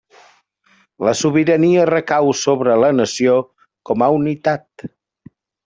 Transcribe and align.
La 1.07 1.13
sobirania 1.19 1.83
recau 1.91 2.33
sobre 2.41 2.79
la 2.85 2.91
Nació 3.03 3.37
com 3.91 4.07
a 4.07 4.09
unitat. 4.19 4.89